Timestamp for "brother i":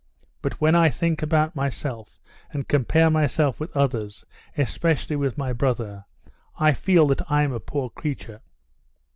5.53-6.73